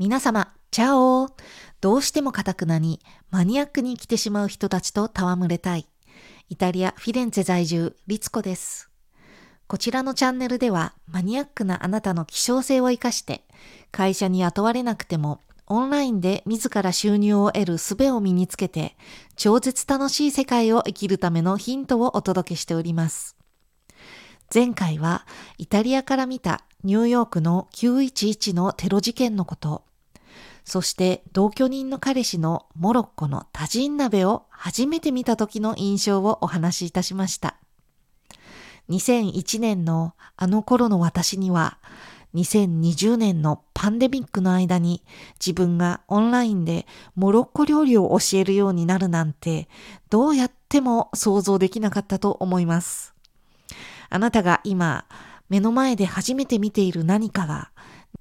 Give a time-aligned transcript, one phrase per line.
[0.00, 1.28] 皆様、チャオ
[1.82, 3.00] どうしてもカタクナに
[3.30, 5.86] マニアックに来てしまう人たちと戯れたい。
[6.48, 8.88] イタリア・フィレンツェ在住、リツコです。
[9.66, 13.44] こちらのチャンネルではマニアックなあなたの希少性を活かして
[13.92, 18.96] 会社に雇われなくてもオンラインで自ら収入を得る術を身につけて
[19.36, 23.36] 超絶楽しい世界を生きるためのヒントをお届けしております。
[24.52, 25.26] 前回は
[25.58, 29.84] イタリアから見たニューヨークの911のテロ事件のこと、
[30.70, 37.56] そして同居人の彼氏のモロッコのタジン鍋を初めて見た時の印象をお話しいたしました。
[38.88, 41.78] 2001年のあの頃の私には
[42.36, 45.02] 2020年のパンデミックの間に
[45.44, 49.68] 自分がオンラインでモロッコ料理を教えるようになるなんて
[50.08, 53.12] どうやっても想像できなかったと思います。
[54.08, 55.04] あなたが今
[55.48, 57.72] 目の前で初めて見ている何かが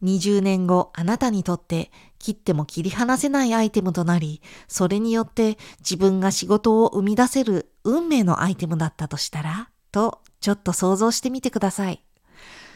[0.04, 12.04] 20年後あなたにとって切っても切り離せないアイテムとなり、それによって自分が仕事を生み出せる運命のアイテムだったとしたら、とちょっと想像してみてください。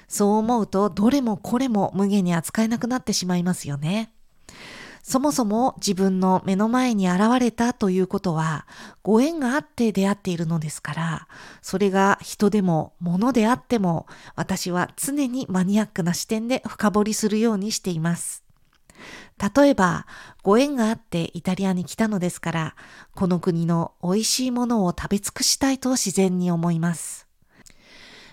[0.08, 4.14] そう思うとどれもこれも無限に扱えなくなってしまいますよね。
[5.04, 8.66] そもそも自分の目の前に現れたということは、
[9.04, 11.28] ご縁があって出会っているのですから、
[11.62, 18.46] それが人でも物であっても、私は常にマニアックな視点で深掘りするようにしています。
[19.56, 20.08] 例えば、
[20.42, 22.76] ご縁があってイタリアに来たのですから、
[23.14, 27.28] この国の美味しいものを食べ尽くしたいと自然に思います。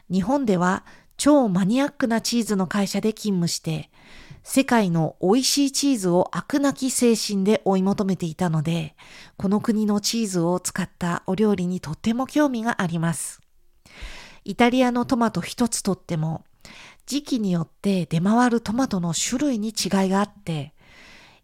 [0.09, 0.85] 日本では
[1.17, 3.90] 超マニアックなチーズの会社で勤務して、
[4.43, 8.97] 世界の美味しいチーズを飽くなき精神で追い求めていたので、
[9.37, 13.41] この国のチーズを使ったお料理にとっても興味があります。
[14.45, 16.45] イタリアのトマト一つとっても、
[17.07, 20.75] 時期によって出回るトマトの種類に違いがあって、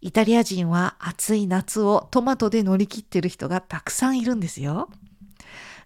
[0.01, 4.89] イタリア人は暑い夏をトマトで乗り切ってる人がたくさんいるんですよ。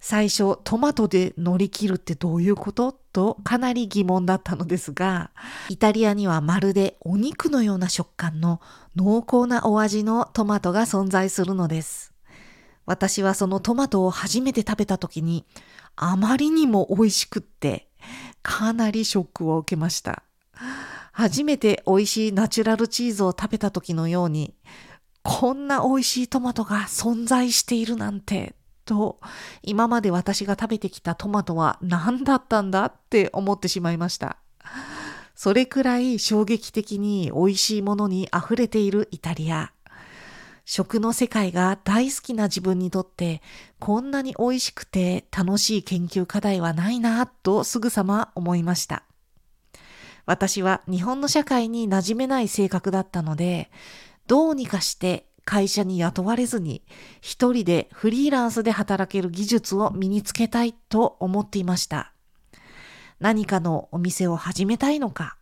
[0.01, 2.99] 最初トマトで乗り切るってどういうこと？
[3.12, 5.33] とかなり疑問だったのですが、
[5.69, 8.60] イタリアにはまるでお肉のような食感の
[8.94, 12.15] 濃厚なお味のトマトが存在するのです。
[12.87, 15.44] 私はそのトマトを初めて食べた時に
[15.97, 17.89] あまりにも美味しくって
[18.43, 20.22] かなりショックを受けました。
[21.12, 24.55] 初めて美味しいナチュラルチーズを食べた時のように
[25.22, 28.55] こんな美味しいトマトが存在しているなんて
[28.91, 29.21] と、
[29.62, 34.37] 今まで私が食べてきたトマトは何だったんだって思ってしまいました。
[35.37, 39.73] それくらい衝撃的に美味しいものに溢れているイタリア。
[40.65, 43.43] 食の世界が大好きな自分にとって
[43.78, 49.05] こんなに美味しくて楽しい研究課題はないなとすぐさま思いました。
[50.27, 53.71] 私は日本の社会に馴染めない性格だったので、
[54.27, 56.83] どうにかして会社に雇われずに
[57.21, 62.12] 一人でフリーランスで働ける技術を身につけたいと思っていました。
[63.19, 65.37] 何かのお店を始めたいのか、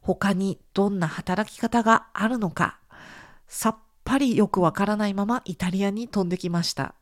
[0.00, 2.78] 他にどんな働き方があるのか、
[3.48, 6.94] さっぱりよくわからないままイタリアに飛んできました。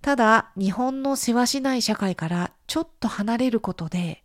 [0.00, 4.22] ただ、日本の世話しない社会からちょっと離れることで、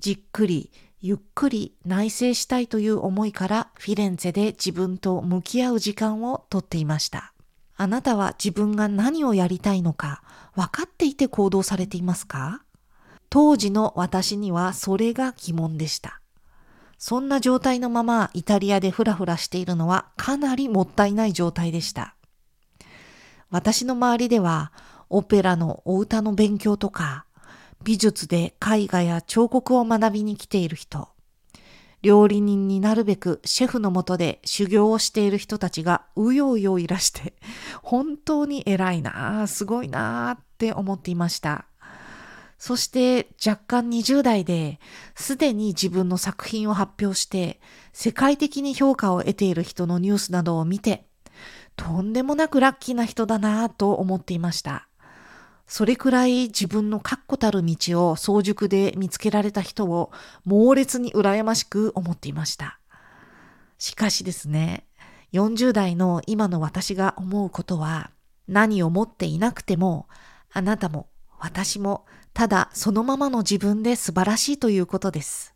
[0.00, 0.72] じっくり
[1.04, 7.32] ゆっくり内省したいという思いからフィレンツェで自分と向き合う時間をとっていました。
[7.76, 10.22] あなたは自分が何をやりたいのか
[10.54, 12.62] 分かっていて行動されていますか？
[13.30, 16.20] 当時の私にはそれが疑問でした。
[16.98, 22.14] そんな状態のままイタリアでフラフラしているのはかなりもったいない状態でした。
[23.50, 24.70] 私の周りでは
[25.10, 27.26] オペラのお歌の勉強とか
[27.84, 31.08] 美術で絵画や彫刻を学びに来ている人、
[32.02, 37.34] 料理人になるべくシェフのもとで修行をしている人たちがうようよいらして、
[37.82, 41.66] 本当に偉いなすごいなって思っていました。
[42.58, 44.78] そして若干20代で
[45.16, 47.60] すでに自分の作品を発表して
[47.92, 51.04] 世界的に評価を得ている人のニュースなどを見て
[51.74, 54.86] とんでもなくラッキーな人だなと思っていました。
[55.66, 60.12] それくらい自分の確固たる道を早熟で見つけられた人を
[60.44, 62.78] 猛烈に羨ましく思っていました。
[63.78, 64.86] しかしですね、
[65.32, 68.10] 40代の今の私が思うことは、
[68.48, 70.08] 何を持っていなくても、
[70.50, 72.04] あなたも私も
[72.34, 75.51] ただそのままの自分で素晴らしいということです。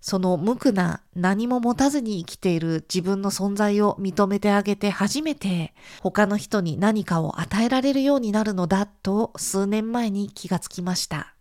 [0.00, 11.34] その無垢な何も持たずに生きている自分の存在を認めてあげて初めて他の人に何かを与えられるようになるのだと数年前に気がつきました。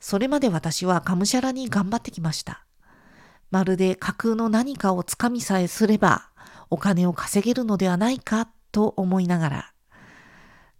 [0.00, 2.64] それまで私はがむしゃらに頑張ってきました。
[3.50, 6.30] まるで架空の何かをつかみさえすれば
[6.70, 9.72] お金を稼げるのではないかと思いながら。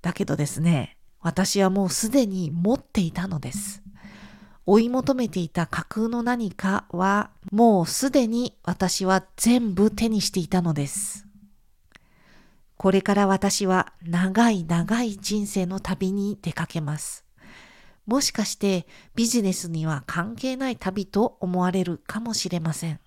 [0.03, 3.83] だけどですね、私はもうすでに持っていたのです。
[4.67, 11.27] 追い求めていた架空の何かはもうすでに私は全部手にしていたのです。
[12.77, 17.25] これから私は長い長い人生の旅に出かけます。
[18.07, 23.01] もしかしてビジネスには関係ない旅と思われるかもしれません。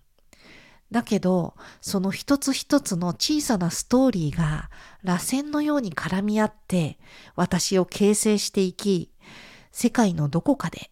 [0.92, 4.72] だけど、その一つ一つの小さなストーリーが
[5.04, 6.98] 螺旋のように絡み合って
[7.36, 9.12] 私を形成していき、
[9.72, 10.90] 世界のどこかで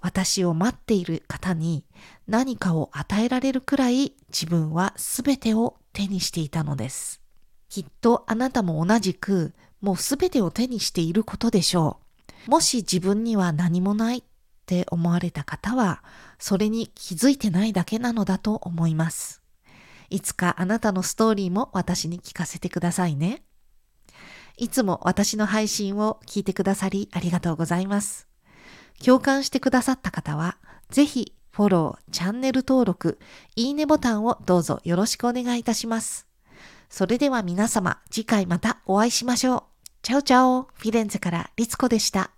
[0.00, 1.84] 私を待っている方に
[2.26, 7.20] 何かを与えられるくらい自分は全てを手にしていたのです。
[7.68, 11.98] きっとあなたも同じくもう全てを手にしていることでしょ
[12.46, 12.50] う。
[12.50, 14.22] もし自分には何もないっ
[14.66, 16.02] て思われた方は、
[16.38, 19.42] それに気づいてないだけなのだと思います。
[20.10, 23.42] いつかあなたのストーリーも私に聞かせてくださいね。
[24.56, 28.27] いつも私の配信を聞いてくださりありがとうございます。
[29.04, 30.56] 共感してくださった方は、
[30.90, 33.18] ぜひフォロー、チャンネル登録、
[33.56, 36.26] いいねボタンをどうぞよろしくお願いいたします。
[36.88, 39.62] それでは皆様、次回またお会いしましょう。
[40.02, 42.30] チャオチャオ、フィレンツェからリツコでした。